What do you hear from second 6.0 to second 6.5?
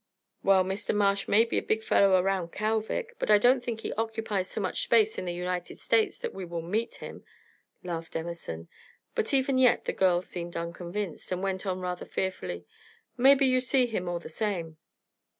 that we